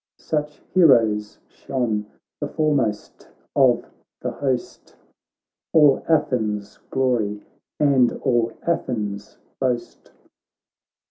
Such 0.17 0.63
heroes 0.73 1.37
shone 1.47 2.07
the 2.39 2.47
foremost 2.47 3.27
of 3.55 3.85
the 4.21 4.31
host, 4.31 4.95
All 5.73 6.03
Athens' 6.09 6.79
glory 6.89 7.43
and 7.79 8.11
all 8.23 8.51
Athens' 8.65 9.37
boast. 9.59 10.11